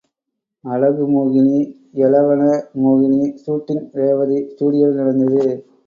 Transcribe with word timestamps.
அழகு 0.63 1.03
மோகினி, 1.07 1.59
யெளவன 1.93 2.41
மோகினி 2.81 3.23
சூட்டிங் 3.43 3.87
ரேவதி 3.93 4.39
ஸ்டுடியோவில் 4.51 4.99
நடந்தது. 4.99 5.47